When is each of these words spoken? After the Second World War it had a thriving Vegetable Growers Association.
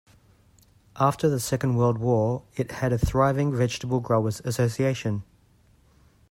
After 0.99 1.29
the 1.29 1.39
Second 1.39 1.75
World 1.75 1.99
War 1.99 2.41
it 2.55 2.71
had 2.71 2.91
a 2.91 2.97
thriving 2.97 3.55
Vegetable 3.55 3.99
Growers 3.99 4.41
Association. 4.43 5.21